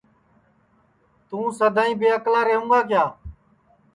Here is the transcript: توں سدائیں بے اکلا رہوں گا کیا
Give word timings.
توں 1.27 1.47
سدائیں 1.59 1.97
بے 1.99 2.07
اکلا 2.17 2.41
رہوں 2.47 2.69
گا 2.71 2.81
کیا 2.89 3.05